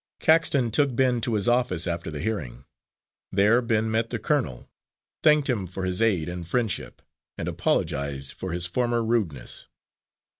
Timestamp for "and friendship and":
6.27-7.47